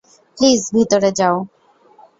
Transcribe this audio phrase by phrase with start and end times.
[0.37, 1.37] Please ভিতরে যাও।